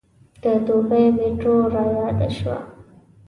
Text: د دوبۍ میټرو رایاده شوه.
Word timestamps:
د 0.41 0.43
دوبۍ 0.65 1.05
میټرو 1.17 1.55
رایاده 1.73 2.27
شوه. 2.37 2.57